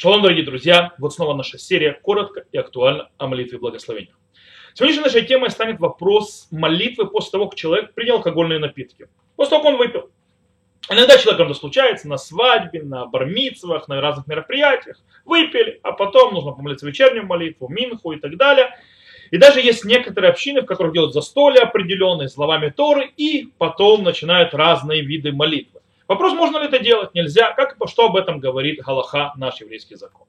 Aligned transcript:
Шалом, 0.00 0.22
дорогие 0.22 0.44
друзья! 0.44 0.92
Вот 0.98 1.12
снова 1.12 1.34
наша 1.34 1.58
серия 1.58 1.90
коротко 1.92 2.44
и 2.52 2.56
актуально 2.56 3.10
о 3.18 3.26
молитве 3.26 3.58
благословения. 3.58 4.14
Сегодняшней 4.74 5.02
нашей 5.02 5.26
темой 5.26 5.50
станет 5.50 5.80
вопрос 5.80 6.46
молитвы 6.52 7.10
после 7.10 7.32
того, 7.32 7.48
как 7.48 7.58
человек 7.58 7.94
принял 7.94 8.14
алкогольные 8.14 8.60
напитки. 8.60 9.08
После 9.34 9.50
того, 9.50 9.64
как 9.64 9.72
он 9.72 9.78
выпил. 9.78 10.08
Иногда 10.88 11.18
человек 11.18 11.40
это 11.40 11.54
случается 11.54 12.06
на 12.06 12.16
свадьбе, 12.16 12.84
на 12.84 13.06
бармицевах, 13.06 13.88
на 13.88 14.00
разных 14.00 14.28
мероприятиях. 14.28 15.02
Выпили, 15.24 15.80
а 15.82 15.90
потом 15.90 16.32
нужно 16.32 16.52
помолиться 16.52 16.86
вечернюю 16.86 17.26
молитву, 17.26 17.68
минху 17.68 18.12
и 18.12 18.20
так 18.20 18.36
далее. 18.36 18.68
И 19.32 19.36
даже 19.36 19.60
есть 19.60 19.84
некоторые 19.84 20.30
общины, 20.30 20.60
в 20.60 20.66
которых 20.66 20.92
делают 20.92 21.12
застолья 21.12 21.62
определенные, 21.62 22.28
словами 22.28 22.70
Торы, 22.70 23.10
и 23.16 23.48
потом 23.58 24.04
начинают 24.04 24.54
разные 24.54 25.02
виды 25.02 25.32
молитвы. 25.32 25.77
Вопрос, 26.08 26.32
можно 26.32 26.56
ли 26.58 26.66
это 26.66 26.78
делать, 26.78 27.14
нельзя, 27.14 27.52
как 27.52 27.76
что 27.86 28.06
об 28.06 28.16
этом 28.16 28.40
говорит 28.40 28.80
Галаха, 28.80 29.34
наш 29.36 29.60
еврейский 29.60 29.94
закон. 29.94 30.26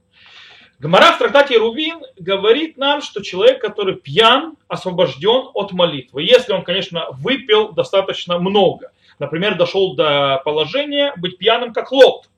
Гмара 0.77 1.13
в 1.13 1.17
трактате 1.17 1.58
Рувин 1.58 2.02
говорит 2.17 2.77
нам, 2.77 3.02
что 3.02 3.22
человек, 3.22 3.62
который 3.62 3.95
пьян, 3.95 4.55
освобожден 4.67 5.50
от 5.53 5.72
молитвы. 5.72 6.23
Если 6.23 6.53
он, 6.53 6.63
конечно, 6.63 7.08
выпил 7.12 7.72
достаточно 7.72 8.38
много. 8.39 8.91
Например, 9.20 9.55
дошел 9.55 9.95
до 9.95 10.41
положения 10.45 11.13
быть 11.17 11.38
пьяным, 11.38 11.73
как 11.73 11.91
Лот. 11.91 12.30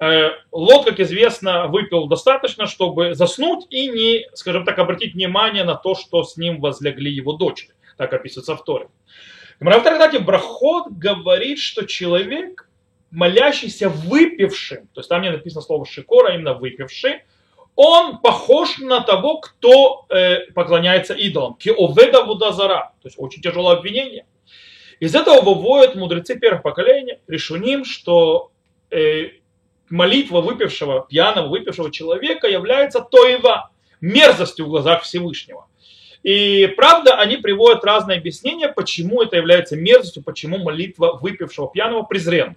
Э, 0.00 0.30
Лот, 0.52 0.84
как 0.84 1.00
известно, 1.00 1.66
выпил 1.66 2.06
достаточно, 2.06 2.66
чтобы 2.66 3.14
заснуть 3.14 3.66
и 3.70 3.88
не, 3.88 4.26
скажем 4.34 4.64
так, 4.64 4.78
обратить 4.78 5.14
внимание 5.14 5.64
на 5.64 5.74
то, 5.74 5.94
что 5.94 6.24
с 6.24 6.36
ним 6.36 6.60
возлегли 6.60 7.10
его 7.10 7.32
дочери. 7.32 7.72
Так 7.96 8.12
описывается 8.12 8.54
в 8.54 8.64
Торе. 8.64 8.88
Гмара 9.60 9.80
в 9.80 9.82
трактате 9.82 10.20
Брахот 10.20 10.88
говорит, 10.88 11.58
что 11.58 11.86
человек, 11.86 12.67
молящийся 13.10 13.88
выпившим, 13.88 14.88
то 14.88 15.00
есть 15.00 15.08
там 15.08 15.22
не 15.22 15.30
написано 15.30 15.62
слово 15.62 15.86
шикора, 15.86 16.30
а 16.30 16.34
именно 16.34 16.54
выпивший, 16.54 17.22
он 17.74 18.18
похож 18.18 18.78
на 18.78 19.00
того, 19.02 19.38
кто 19.38 20.04
э, 20.08 20.50
поклоняется 20.52 21.14
идолам. 21.14 21.54
Киоведа 21.54 22.24
вудазара. 22.24 22.92
То 23.02 23.06
есть 23.06 23.16
очень 23.18 23.40
тяжелое 23.40 23.76
обвинение. 23.76 24.26
Из 24.98 25.14
этого 25.14 25.42
выводят 25.42 25.94
мудрецы 25.94 26.36
первых 26.36 26.62
поколений, 26.64 27.18
решуним, 27.28 27.84
что 27.84 28.50
э, 28.90 29.30
молитва 29.90 30.40
выпившего, 30.40 31.06
пьяного 31.08 31.48
выпившего 31.48 31.92
человека 31.92 32.48
является 32.48 33.00
тоева, 33.00 33.70
мерзостью 34.00 34.66
в 34.66 34.70
глазах 34.70 35.02
Всевышнего. 35.02 35.66
И 36.24 36.66
правда, 36.76 37.14
они 37.14 37.36
приводят 37.36 37.84
разные 37.84 38.18
объяснения, 38.18 38.68
почему 38.68 39.22
это 39.22 39.36
является 39.36 39.76
мерзостью, 39.76 40.24
почему 40.24 40.58
молитва 40.58 41.18
выпившего 41.20 41.70
пьяного 41.70 42.02
презренна. 42.02 42.56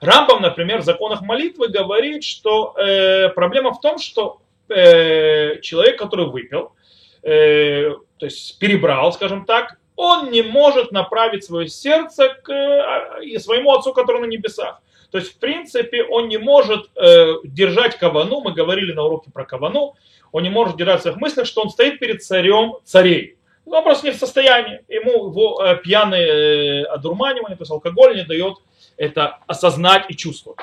Рамбам, 0.00 0.42
например, 0.42 0.80
в 0.80 0.84
законах 0.84 1.22
молитвы 1.22 1.68
говорит, 1.68 2.24
что 2.24 2.74
э, 2.76 3.28
проблема 3.30 3.72
в 3.72 3.80
том, 3.80 3.98
что 3.98 4.40
э, 4.68 5.60
человек, 5.60 5.98
который 5.98 6.26
выпил, 6.26 6.72
э, 7.22 7.92
то 8.18 8.26
есть 8.26 8.58
перебрал, 8.58 9.12
скажем 9.12 9.44
так, 9.44 9.78
он 9.96 10.30
не 10.30 10.42
может 10.42 10.92
направить 10.92 11.44
свое 11.44 11.68
сердце 11.68 12.28
к 12.42 12.52
э, 12.52 13.38
своему 13.38 13.72
отцу, 13.72 13.92
который 13.92 14.20
на 14.20 14.26
небесах. 14.26 14.80
То 15.10 15.18
есть, 15.18 15.32
в 15.32 15.38
принципе, 15.38 16.04
он 16.04 16.28
не 16.28 16.36
может 16.36 16.90
э, 16.96 17.34
держать 17.44 17.96
кавану, 17.96 18.40
мы 18.40 18.52
говорили 18.52 18.92
на 18.92 19.04
уроке 19.04 19.30
про 19.30 19.44
кавану, 19.44 19.94
он 20.32 20.42
не 20.42 20.50
может 20.50 20.76
держать 20.76 21.00
в 21.00 21.02
своих 21.02 21.16
мыслях, 21.16 21.46
что 21.46 21.62
он 21.62 21.70
стоит 21.70 21.98
перед 21.98 22.22
царем 22.22 22.74
царей. 22.84 23.38
Он 23.64 23.82
просто 23.82 24.06
не 24.06 24.12
в 24.12 24.16
состоянии, 24.16 24.80
ему 24.88 25.28
его 25.30 25.64
э, 25.64 25.76
пьяное 25.76 26.20
э, 26.20 26.82
одурманивание, 26.84 27.56
то 27.56 27.62
есть 27.62 27.70
алкоголь 27.70 28.16
не 28.16 28.24
дает 28.24 28.56
это 28.96 29.38
осознать 29.46 30.06
и 30.08 30.16
чувствовать. 30.16 30.60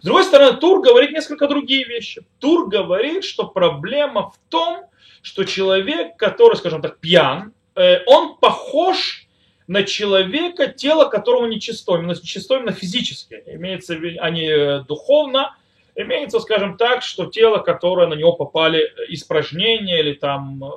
С 0.00 0.04
другой 0.04 0.24
стороны, 0.24 0.56
Тур 0.58 0.80
говорит 0.80 1.12
несколько 1.12 1.48
другие 1.48 1.84
вещи. 1.84 2.24
Тур 2.38 2.68
говорит, 2.68 3.24
что 3.24 3.46
проблема 3.48 4.30
в 4.30 4.38
том, 4.48 4.84
что 5.22 5.44
человек, 5.44 6.16
который, 6.16 6.56
скажем 6.56 6.82
так, 6.82 6.98
пьян, 6.98 7.52
э, 7.74 8.04
он 8.06 8.36
похож 8.36 9.26
на 9.66 9.84
человека, 9.84 10.66
тело 10.66 11.06
которого 11.06 11.46
нечисто, 11.46 11.94
именно 11.94 12.12
нечисто 12.12 12.56
именно 12.56 12.72
физически, 12.72 13.42
имеется 13.46 13.94
а 14.20 14.30
не 14.30 14.82
духовно, 14.84 15.56
имеется, 15.94 16.40
скажем 16.40 16.76
так, 16.76 17.02
что 17.02 17.26
тело, 17.26 17.58
которое 17.58 18.06
на 18.06 18.14
него 18.14 18.32
попали 18.32 18.92
испражнения 19.08 20.00
или 20.00 20.14
там 20.14 20.62
э, 20.64 20.68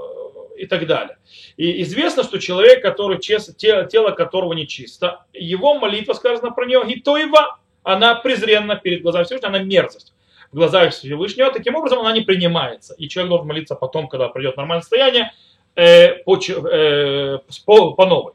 и 0.57 0.65
так 0.65 0.87
далее. 0.87 1.17
И 1.57 1.81
известно, 1.83 2.23
что 2.23 2.39
человек, 2.39 2.81
который 2.81 3.19
тело, 3.19 3.85
тело 3.85 4.11
которого 4.11 4.53
нечисто, 4.53 5.25
его 5.33 5.77
молитва 5.79 6.13
сказана 6.13 6.51
про 6.51 6.65
него, 6.65 6.83
и 6.83 6.99
то 6.99 7.17
его, 7.17 7.57
она 7.83 8.15
презренна 8.15 8.75
перед 8.75 9.01
глазами 9.01 9.25
Всевышнего, 9.25 9.49
она 9.49 9.63
мерзость 9.63 10.13
в 10.51 10.55
глазах 10.55 10.93
Всевышнего, 10.93 11.51
таким 11.51 11.75
образом 11.75 11.99
она 11.99 12.13
не 12.13 12.21
принимается. 12.21 12.93
И 12.95 13.09
человек 13.09 13.29
должен 13.29 13.47
молиться 13.47 13.75
потом, 13.75 14.07
когда 14.07 14.29
придет 14.29 14.57
нормальное 14.57 14.81
состояние, 14.81 15.31
э, 15.75 16.23
по, 16.23 16.37
э, 16.37 17.39
по, 17.65 17.91
по 17.93 18.05
новой. 18.05 18.33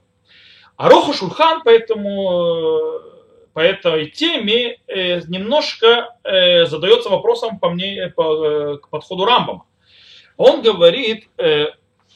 А 0.76 0.88
Роха 0.88 1.12
Шульхан 1.12 1.62
поэтому, 1.64 3.00
по 3.52 3.60
этой 3.60 4.10
теме 4.10 4.78
э, 4.86 5.20
немножко 5.28 6.16
э, 6.24 6.66
задается 6.66 7.08
вопросом 7.08 7.58
по 7.58 7.70
мне, 7.70 8.12
по, 8.14 8.44
э, 8.44 8.78
к 8.78 8.88
подходу 8.88 9.24
Рамбама. 9.24 9.66
Он 10.36 10.62
говорит, 10.62 11.28
э, 11.36 11.66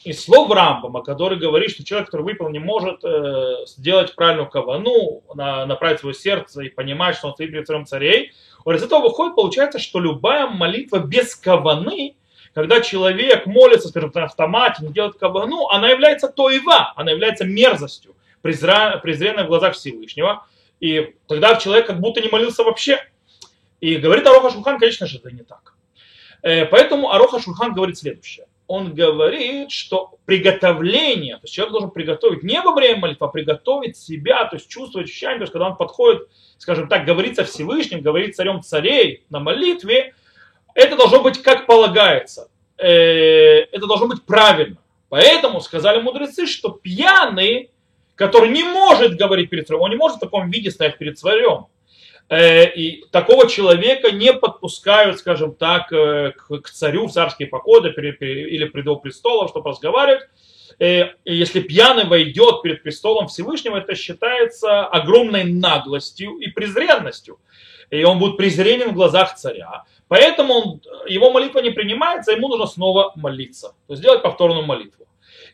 из 0.05 0.23
слов 0.23 0.51
Рамбама, 0.51 1.01
который 1.01 1.39
говорит, 1.39 1.71
что 1.71 1.83
человек, 1.83 2.09
который 2.09 2.21
выпил, 2.21 2.49
не 2.49 2.59
может 2.59 3.03
э, 3.03 3.65
сделать 3.65 4.13
правильную 4.13 4.47
кавану, 4.47 5.23
на, 5.33 5.65
направить 5.65 5.99
свое 5.99 6.13
сердце 6.13 6.61
и 6.61 6.69
понимать, 6.69 7.15
что 7.15 7.27
он 7.27 7.33
стоит 7.33 7.51
перед 7.51 7.65
царем 7.65 7.87
царей, 7.87 8.31
из 8.67 8.83
этого 8.83 9.01
выходит, 9.01 9.35
получается, 9.35 9.79
что 9.79 9.99
любая 9.99 10.47
молитва 10.47 10.99
без 10.99 11.35
каваны, 11.35 12.15
когда 12.53 12.81
человек 12.81 13.47
молится, 13.47 13.89
скажем, 13.89 14.11
на 14.13 14.25
автомате, 14.25 14.85
не 14.85 14.93
делает 14.93 15.17
кавану, 15.17 15.67
она 15.69 15.89
является 15.89 16.27
тоева, 16.27 16.93
она 16.95 17.09
является 17.09 17.43
мерзостью, 17.43 18.15
презра, 18.43 18.99
презренной 19.01 19.45
в 19.45 19.47
глазах 19.47 19.73
Всевышнего, 19.73 20.45
и 20.79 21.15
тогда 21.27 21.55
человек 21.55 21.87
как 21.87 21.99
будто 21.99 22.21
не 22.21 22.29
молился 22.29 22.63
вообще. 22.63 22.99
И 23.81 23.95
говорит 23.95 24.27
Ароха 24.27 24.51
Шульхан, 24.51 24.79
конечно 24.79 25.07
же, 25.07 25.17
это 25.17 25.31
не 25.31 25.41
так. 25.41 25.73
Э, 26.43 26.65
поэтому 26.65 27.11
Ароха 27.11 27.39
Шульхан 27.39 27.73
говорит 27.73 27.97
следующее 27.97 28.45
он 28.67 28.93
говорит, 28.93 29.71
что 29.71 30.17
приготовление, 30.25 31.35
то 31.35 31.41
есть 31.43 31.53
человек 31.53 31.71
должен 31.71 31.91
приготовить 31.91 32.43
не 32.43 32.59
во 32.61 32.73
время 32.73 32.99
молитвы, 32.99 33.27
а 33.27 33.29
приготовить 33.29 33.97
себя, 33.97 34.45
то 34.45 34.55
есть 34.55 34.67
чувствовать 34.67 35.07
ощущение, 35.07 35.37
то 35.37 35.43
есть 35.43 35.53
когда 35.53 35.67
он 35.67 35.75
подходит, 35.75 36.27
скажем 36.57 36.87
так, 36.87 37.05
говорит 37.05 37.35
со 37.35 37.43
Всевышним, 37.43 38.01
говорит 38.01 38.35
царем 38.35 38.61
царей 38.61 39.23
на 39.29 39.39
молитве, 39.39 40.15
это 40.73 40.97
должно 40.97 41.21
быть 41.21 41.41
как 41.41 41.67
полагается, 41.67 42.49
э, 42.77 43.65
это 43.71 43.87
должно 43.87 44.07
быть 44.07 44.23
правильно. 44.23 44.77
Поэтому 45.09 45.61
сказали 45.61 46.01
мудрецы, 46.01 46.47
что 46.47 46.69
пьяный, 46.69 47.69
который 48.15 48.49
не 48.49 48.63
может 48.63 49.15
говорить 49.15 49.49
перед 49.49 49.67
царем, 49.67 49.81
он 49.81 49.91
не 49.91 49.95
может 49.95 50.17
в 50.17 50.21
таком 50.21 50.49
виде 50.49 50.71
стоять 50.71 50.97
перед 50.97 51.19
царем, 51.19 51.67
и 52.75 53.05
такого 53.11 53.47
человека 53.47 54.11
не 54.11 54.33
подпускают, 54.33 55.19
скажем 55.19 55.53
так, 55.53 55.93
э, 55.93 56.31
к 56.31 56.69
царю 56.69 57.07
в 57.07 57.11
царские 57.11 57.47
покоды 57.47 57.89
или 57.89 58.65
придол 58.65 58.99
престола, 58.99 59.47
чтобы 59.47 59.69
разговаривать. 59.69 60.23
Э, 60.79 61.11
если 61.23 61.61
пьяный 61.61 62.05
войдет 62.05 62.61
перед 62.61 62.83
престолом 62.83 63.27
Всевышнего, 63.27 63.77
это 63.77 63.95
считается 63.95 64.85
огромной 64.85 65.43
наглостью 65.43 66.37
и 66.37 66.47
презренностью. 66.47 67.37
И 67.91 68.03
он 68.03 68.17
будет 68.17 68.37
презренен 68.37 68.89
в 68.89 68.95
глазах 68.95 69.35
царя. 69.35 69.83
Поэтому 70.07 70.53
он, 70.53 70.81
его 71.07 71.31
молитва 71.31 71.59
не 71.59 71.69
принимается, 71.69 72.31
ему 72.31 72.47
нужно 72.47 72.65
снова 72.65 73.13
молиться. 73.15 73.69
То 73.87 73.93
есть 73.93 74.01
сделать 74.01 74.23
повторную 74.23 74.65
молитву. 74.65 75.05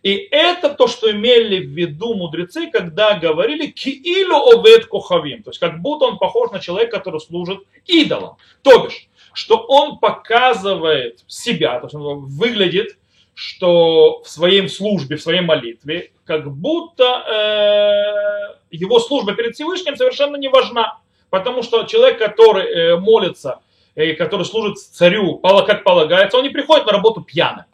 И 0.04 0.16
это 0.32 0.70
то, 0.70 0.88
что 0.88 1.12
имели 1.12 1.64
в 1.64 1.70
виду 1.70 2.16
мудрецы, 2.16 2.72
когда 2.72 3.20
говорили 3.20 3.68
киилу 3.68 4.52
овет 4.52 4.88
кохавим. 4.88 5.44
То 5.44 5.52
есть 5.52 5.60
как 5.60 5.80
будто 5.82 6.06
он 6.06 6.18
похож 6.18 6.52
на 6.52 6.60
человека, 6.60 6.98
который 6.98 7.20
служит 7.20 7.60
идолам. 7.86 8.38
То 8.64 8.86
бишь, 8.86 9.08
что 9.34 9.58
он 9.58 10.00
показывает 10.00 11.20
себя, 11.28 11.80
то 11.80 11.86
есть 11.86 11.96
он 11.96 12.26
выглядит, 12.26 12.98
что 13.34 14.22
в 14.24 14.30
своей 14.30 14.68
службе, 14.68 15.18
в 15.18 15.22
своей 15.22 15.42
молитве, 15.42 16.12
как 16.26 16.52
будто 16.52 17.04
э, 17.04 18.76
его 18.76 19.00
служба 19.00 19.34
перед 19.34 19.56
Всевышним 19.56 19.96
совершенно 19.96 20.36
не 20.36 20.50
важна. 20.50 21.00
Потому 21.30 21.64
что 21.64 21.84
человек, 21.84 22.20
который 22.20 22.66
э, 22.66 22.96
молится, 22.98 23.62
э, 23.96 24.14
который 24.14 24.46
служит 24.46 24.80
царю, 24.80 25.38
как 25.38 25.84
полагается, 25.84 26.38
он 26.38 26.44
не 26.44 26.50
приходит 26.50 26.88
на 26.88 26.92
работу 26.92 27.22
пьяным. 27.22 27.66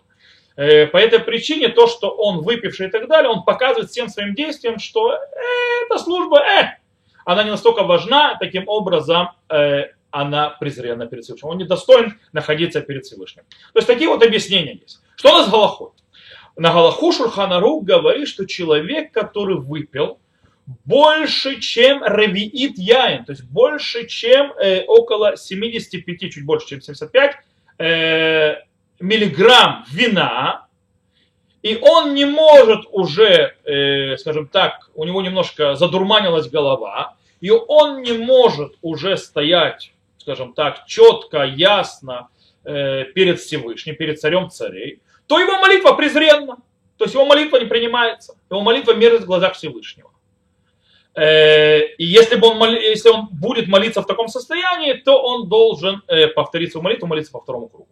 Э, 0.58 0.88
по 0.88 0.98
этой 0.98 1.20
причине 1.20 1.70
то, 1.70 1.88
что 1.88 2.10
он 2.10 2.42
выпивший 2.42 2.88
и 2.88 2.90
так 2.90 3.08
далее, 3.08 3.30
он 3.30 3.44
показывает 3.44 3.92
всем 3.92 4.10
своим 4.10 4.34
действием, 4.34 4.80
что 4.80 5.14
э, 5.14 5.18
эта 5.86 6.00
служба, 6.00 6.40
э, 6.40 6.78
она 7.26 7.44
не 7.44 7.52
настолько 7.52 7.84
важна, 7.84 8.36
таким 8.40 8.68
образом 8.68 9.30
э, 9.50 9.84
она 10.10 10.50
презрена 10.50 11.06
перед 11.06 11.24
Всевышним. 11.24 11.50
Он 11.52 11.58
не 11.58 11.66
достоин 11.66 12.20
находиться 12.34 12.82
перед 12.82 13.06
Всевышним. 13.06 13.44
То 13.74 13.80
есть 13.80 13.88
такие 13.88 14.10
вот 14.10 14.24
объяснения 14.24 14.74
есть. 14.82 15.00
Что 15.16 15.30
у 15.30 15.34
нас 15.34 15.48
с 15.48 15.52
Галахой? 15.52 15.90
На 16.56 16.74
Галаху 16.74 17.12
Шурханарух 17.12 17.84
говорит, 17.84 18.28
что 18.28 18.48
человек, 18.48 19.12
который 19.12 19.58
выпил, 19.58 20.20
больше, 20.86 21.60
чем 21.60 22.04
ревиит 22.04 22.78
яин, 22.78 23.26
то 23.26 23.32
есть 23.32 23.44
больше, 23.44 24.08
чем 24.08 24.52
э, 24.54 24.84
около 24.86 25.38
75, 25.38 26.32
чуть 26.34 26.46
больше, 26.46 26.68
чем 26.68 26.82
75 26.82 27.36
э, 27.78 28.56
миллиграмм 29.00 29.86
вина, 29.92 30.68
и 31.62 31.78
он 31.82 32.14
не 32.14 32.26
может 32.26 32.86
уже, 32.92 33.56
э, 33.64 34.18
скажем 34.18 34.48
так, 34.48 34.90
у 34.96 35.04
него 35.04 35.22
немножко 35.22 35.76
задурманилась 35.76 36.50
голова, 36.50 37.16
и 37.42 37.52
он 37.52 38.02
не 38.02 38.14
может 38.14 38.76
уже 38.82 39.18
стоять, 39.18 39.92
скажем 40.18 40.54
так, 40.54 40.86
четко, 40.86 41.44
ясно 41.44 42.30
э, 42.64 43.06
перед 43.16 43.40
Всевышним, 43.40 43.96
перед 43.96 44.20
царем 44.20 44.50
царей, 44.50 45.02
то 45.28 45.40
его 45.40 45.60
молитва 45.60 45.94
презренна. 45.94 46.58
То 46.98 47.06
есть 47.06 47.14
его 47.14 47.26
молитва 47.26 47.58
не 47.58 47.66
принимается. 47.66 48.36
Его 48.50 48.62
молитва 48.62 48.94
мерзость 48.94 49.26
в 49.26 49.28
глазах 49.28 49.54
Всевышнего. 49.54 50.10
Э, 51.14 51.86
и 51.98 52.06
если, 52.06 52.36
бы 52.36 52.48
он, 52.48 52.76
если 52.76 53.10
он 53.10 53.28
будет 53.32 53.68
молиться 53.68 54.02
в 54.02 54.06
таком 54.06 54.28
состоянии, 54.28 54.94
то 54.94 55.22
он 55.22 55.50
должен 55.50 56.02
э, 56.08 56.28
повторить 56.28 56.72
свою 56.72 56.84
молитву, 56.84 57.08
молиться 57.08 57.32
по 57.32 57.40
второму 57.40 57.70
кругу. 57.70 57.88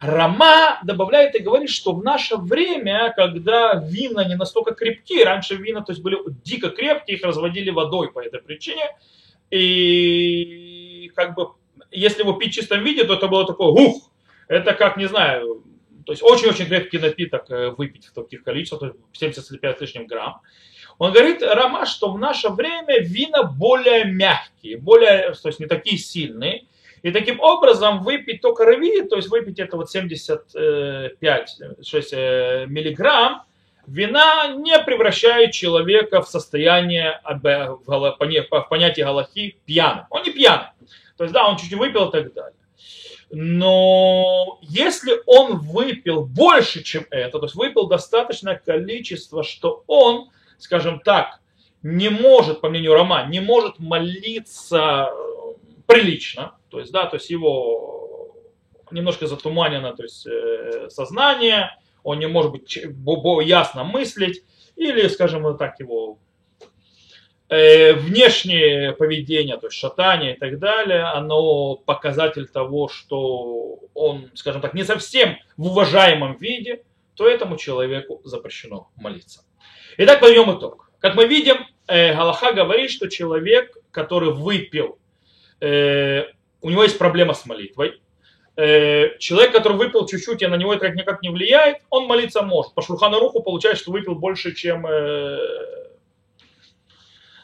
Рама 0.00 0.80
добавляет 0.84 1.34
и 1.34 1.42
говорит, 1.42 1.70
что 1.70 1.94
в 1.94 2.02
наше 2.02 2.36
время, 2.36 3.12
когда 3.16 3.74
вина 3.74 4.24
не 4.24 4.36
настолько 4.36 4.74
крепкие, 4.74 5.24
раньше 5.24 5.56
вина 5.56 5.82
то 5.82 5.92
есть 5.92 6.02
были 6.02 6.18
дико 6.44 6.70
крепкие, 6.70 7.16
их 7.16 7.24
разводили 7.24 7.70
водой 7.70 8.12
по 8.12 8.20
этой 8.20 8.40
причине, 8.40 8.90
и 9.50 11.10
как 11.14 11.34
бы, 11.34 11.50
если 11.90 12.22
его 12.22 12.34
пить 12.34 12.52
в 12.52 12.54
чистом 12.54 12.82
виде, 12.82 13.04
то 13.04 13.14
это 13.14 13.28
было 13.28 13.46
такое, 13.46 13.68
ух, 13.68 14.10
это 14.48 14.74
как, 14.74 14.96
не 14.96 15.06
знаю, 15.06 15.62
то 16.04 16.12
есть 16.12 16.22
очень-очень 16.22 16.66
крепкий 16.66 16.98
напиток 16.98 17.50
э, 17.50 17.70
выпить 17.70 18.06
в 18.06 18.12
таких 18.12 18.42
количествах, 18.42 18.80
то 18.80 18.86
есть 18.86 19.38
75 19.38 19.78
с 19.78 19.80
лишним 19.80 20.06
грамм. 20.06 20.40
Он 20.98 21.12
говорит, 21.12 21.42
Рама, 21.42 21.86
что 21.86 22.12
в 22.12 22.18
наше 22.18 22.50
время 22.50 23.00
вина 23.00 23.42
более 23.42 24.04
мягкие, 24.04 24.76
более, 24.76 25.32
то 25.34 25.48
есть 25.48 25.60
не 25.60 25.66
такие 25.66 25.98
сильные, 25.98 26.66
и 27.04 27.10
таким 27.10 27.38
образом 27.38 28.02
выпить 28.02 28.40
только 28.40 28.64
рави, 28.64 29.02
то 29.02 29.16
есть 29.16 29.28
выпить 29.28 29.58
это 29.58 29.76
вот 29.76 29.90
75 29.90 31.60
6 31.82 32.12
э, 32.14 32.64
миллиграмм, 32.66 33.42
вина 33.86 34.54
не 34.54 34.78
превращает 34.78 35.52
человека 35.52 36.22
в 36.22 36.28
состояние, 36.30 37.20
в 37.26 38.16
понятие 38.70 39.04
галахи, 39.04 39.58
пьяным. 39.66 40.06
Он 40.08 40.22
не 40.22 40.30
пьяный. 40.30 40.68
То 41.18 41.24
есть, 41.24 41.34
да, 41.34 41.46
он 41.46 41.58
чуть-чуть 41.58 41.78
выпил 41.78 42.08
и 42.08 42.12
так 42.12 42.32
далее. 42.32 42.56
Но 43.30 44.58
если 44.62 45.12
он 45.26 45.58
выпил 45.58 46.24
больше, 46.24 46.82
чем 46.82 47.04
это, 47.10 47.38
то 47.38 47.44
есть 47.44 47.54
выпил 47.54 47.86
достаточное 47.86 48.56
количество, 48.56 49.44
что 49.44 49.84
он, 49.88 50.30
скажем 50.56 51.00
так, 51.00 51.40
не 51.82 52.08
может, 52.08 52.62
по 52.62 52.70
мнению 52.70 52.94
Рома, 52.94 53.26
не 53.26 53.40
может 53.40 53.78
молиться 53.78 55.10
прилично, 55.86 56.54
то 56.74 56.80
есть, 56.80 56.90
да, 56.90 57.06
то 57.06 57.18
есть 57.18 57.30
его 57.30 58.34
немножко 58.90 59.28
затуманено, 59.28 59.94
то 59.94 60.02
есть 60.02 60.26
э, 60.26 60.88
сознание, 60.90 61.70
он 62.02 62.18
не 62.18 62.26
может 62.26 62.50
быть 62.50 62.76
ясно 63.46 63.84
мыслить, 63.84 64.42
или, 64.74 65.06
скажем 65.06 65.56
так, 65.56 65.78
его 65.78 66.18
э, 67.48 67.92
внешнее 67.92 68.92
поведение, 68.92 69.56
то 69.56 69.68
есть 69.68 69.78
шатание 69.78 70.34
и 70.34 70.36
так 70.36 70.58
далее, 70.58 71.04
оно 71.04 71.76
показатель 71.76 72.48
того, 72.48 72.88
что 72.88 73.78
он, 73.94 74.32
скажем 74.34 74.60
так, 74.60 74.74
не 74.74 74.82
совсем 74.82 75.36
в 75.56 75.68
уважаемом 75.68 76.36
виде, 76.38 76.82
то 77.14 77.28
этому 77.28 77.56
человеку 77.56 78.20
запрещено 78.24 78.90
молиться. 78.96 79.44
Итак, 79.96 80.18
подведем 80.18 80.58
итог. 80.58 80.90
Как 80.98 81.14
мы 81.14 81.28
видим, 81.28 81.58
э, 81.86 82.16
Галаха 82.16 82.52
говорит, 82.52 82.90
что 82.90 83.08
человек, 83.08 83.76
который 83.92 84.32
выпил 84.32 84.98
у 86.64 86.70
него 86.70 86.82
есть 86.82 86.98
проблема 86.98 87.34
с 87.34 87.44
молитвой. 87.44 88.00
Э, 88.56 89.18
человек, 89.18 89.52
который 89.52 89.76
выпил 89.76 90.06
чуть-чуть, 90.06 90.40
и 90.40 90.46
на 90.46 90.56
него 90.56 90.72
это 90.72 90.88
никак 90.88 91.20
не 91.20 91.28
влияет, 91.28 91.78
он 91.90 92.06
молиться 92.06 92.40
может. 92.42 92.72
По 92.72 92.80
шурхану 92.80 93.20
руху 93.20 93.42
получается, 93.42 93.82
что 93.82 93.92
выпил 93.92 94.14
больше, 94.14 94.54
чем, 94.54 94.86
э, 94.86 95.38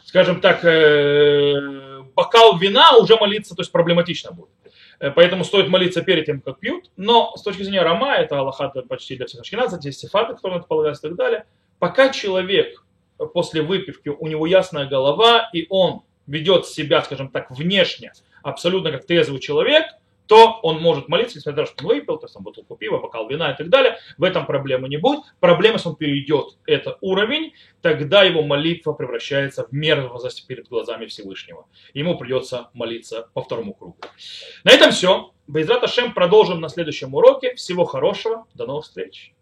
скажем 0.07 0.41
так, 0.41 0.65
э, 0.65 2.01
бокал 2.15 2.57
вина, 2.57 2.97
уже 2.97 3.17
молиться, 3.17 3.55
то 3.55 3.61
есть 3.61 3.71
проблематично 3.71 4.33
будет. 4.33 4.49
Поэтому 5.15 5.45
стоит 5.45 5.69
молиться 5.69 6.03
перед 6.03 6.27
тем, 6.27 6.41
как 6.41 6.59
пьют. 6.59 6.91
Но 6.97 7.35
с 7.37 7.43
точки 7.43 7.63
зрения 7.63 7.83
Рама, 7.83 8.17
это 8.17 8.39
Аллаха 8.39 8.69
почти 8.89 9.17
для 9.17 9.27
всех 9.27 9.43
ашкеназов, 9.43 9.81
здесь 9.81 9.99
сефаты, 9.99 10.35
которые 10.35 10.59
это 10.61 10.69
полагается 10.69 11.07
и 11.07 11.11
так 11.11 11.19
далее. 11.19 11.47
Пока 11.79 12.11
человек 12.11 12.85
после 13.35 13.63
выпивки, 13.63 14.09
у 14.11 14.27
него 14.27 14.47
ясная 14.47 14.87
голова, 14.87 15.49
и 15.55 15.67
он 15.71 16.03
ведет 16.27 16.67
себя, 16.67 17.03
скажем 17.03 17.29
так, 17.29 17.51
внешне, 17.51 18.13
абсолютно 18.43 18.91
как 18.93 19.07
трезвый 19.07 19.41
человек, 19.41 19.87
то 20.31 20.61
он 20.63 20.81
может 20.81 21.09
молиться, 21.09 21.39
несмотря 21.39 21.63
на 21.63 21.67
то, 21.67 21.73
что 21.73 21.85
он 21.85 21.93
выпил, 21.93 22.17
то 22.17 22.27
есть 22.27 22.35
там 22.35 22.45
бутылку 22.45 22.77
пива, 22.77 22.99
бокал 22.99 23.29
вина 23.29 23.51
и 23.51 23.57
так 23.57 23.69
далее. 23.69 23.99
В 24.17 24.23
этом 24.23 24.47
проблемы 24.47 24.89
не 24.89 24.97
будет. 24.97 25.25
Проблема, 25.41 25.75
если 25.75 25.89
он 25.89 25.97
перейдет 25.97 26.57
этот 26.67 26.99
уровень, 27.01 27.53
тогда 27.83 28.23
его 28.23 28.43
молитва 28.43 28.93
превращается 28.93 29.67
в 29.67 29.73
мерзость 29.73 30.47
перед 30.47 30.69
глазами 30.69 31.07
Всевышнего. 31.07 31.67
Ему 31.95 32.17
придется 32.17 32.71
молиться 32.75 33.29
по 33.35 33.43
второму 33.43 33.75
кругу. 33.75 33.97
На 34.63 34.71
этом 34.71 34.93
все. 34.93 35.33
Байзрат 35.49 35.83
Ашем 35.83 36.15
продолжим 36.15 36.61
на 36.61 36.69
следующем 36.69 37.13
уроке. 37.13 37.57
Всего 37.57 37.85
хорошего. 37.85 38.47
До 38.55 38.67
новых 38.67 38.85
встреч. 38.85 39.35